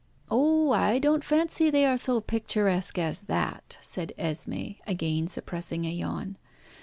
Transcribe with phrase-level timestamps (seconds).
[0.31, 0.71] "Oh!
[0.71, 6.37] I don't fancy they are so picturesque as that," said Esmé, again suppressing a yawn.